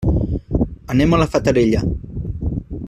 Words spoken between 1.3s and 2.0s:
Fatarella.